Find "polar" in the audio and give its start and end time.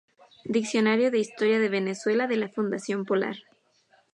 3.05-3.35